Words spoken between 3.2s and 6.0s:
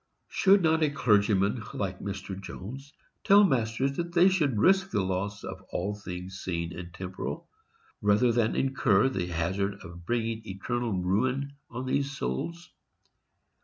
tell masters that they should risk the loss of all